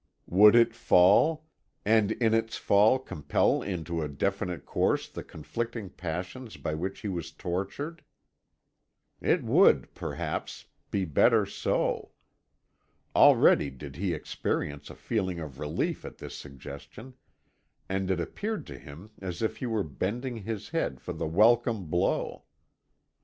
[0.25, 1.45] Would it fall,
[1.85, 7.07] and in its fall compel into a definite course the conflicting passions by which he
[7.07, 8.03] was tortured?
[9.21, 12.13] It would, perhaps, be better so.
[13.15, 17.13] Already did he experience a feeling of relief at this suggestion,
[17.87, 21.85] and it appeared to him as if he were bending his head for the welcome
[21.91, 22.45] blow.